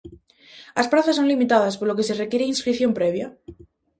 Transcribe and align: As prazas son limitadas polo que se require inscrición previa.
As 0.81 0.89
prazas 0.91 1.17
son 1.19 1.29
limitadas 1.31 1.77
polo 1.79 1.97
que 1.97 2.07
se 2.07 2.17
require 2.21 2.51
inscrición 2.53 2.91
previa. 2.99 3.27